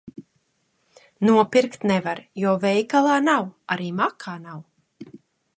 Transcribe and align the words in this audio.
Nopirkt 1.27 1.85
nevar, 1.91 2.23
jo 2.45 2.55
veikalā 2.65 3.21
nav, 3.29 3.47
arī 3.77 3.93
makā 4.03 4.37
nav. 4.51 5.17